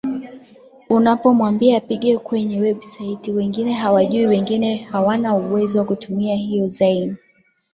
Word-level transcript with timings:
unapomwambia 0.89 1.77
apige 1.77 2.17
kwenye 2.17 2.59
website 2.61 3.27
wengine 3.29 3.73
hawaijui 3.73 4.27
wengine 4.27 4.77
hawana 4.77 5.35
uwezo 5.35 5.79
wa 5.79 5.85
kutumia 5.85 6.35
hiyo 6.35 6.67
zain 6.67 7.15